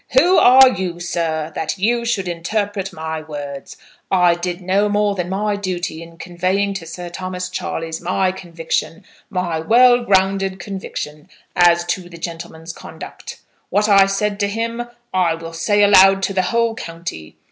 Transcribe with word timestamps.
"Who 0.17 0.39
are 0.39 0.67
you, 0.69 0.99
sir, 0.99 1.51
that 1.53 1.77
you 1.77 2.05
should 2.05 2.27
interpret 2.27 2.91
my 2.91 3.21
words? 3.21 3.77
I 4.09 4.33
did 4.33 4.59
no 4.59 4.89
more 4.89 5.13
than 5.13 5.29
my 5.29 5.55
duty 5.55 6.01
in 6.01 6.17
conveying 6.17 6.73
to 6.73 6.87
Sir 6.87 7.09
Thomas 7.09 7.49
Charleys 7.49 8.01
my 8.01 8.31
conviction, 8.31 9.05
my 9.29 9.59
well 9.59 10.03
grounded 10.03 10.59
conviction, 10.59 11.29
as 11.55 11.85
to 11.85 12.09
the 12.09 12.17
gentleman's 12.17 12.73
conduct. 12.73 13.41
What 13.69 13.87
I 13.87 14.07
said 14.07 14.39
to 14.39 14.47
him 14.47 14.87
I 15.13 15.35
will 15.35 15.53
say 15.53 15.83
aloud 15.83 16.23
to 16.23 16.33
the 16.33 16.41
whole 16.49 16.73
county. 16.73 17.35